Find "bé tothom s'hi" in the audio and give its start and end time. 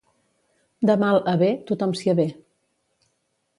1.43-2.13